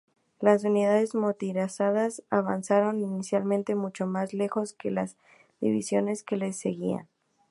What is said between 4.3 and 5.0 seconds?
lejos que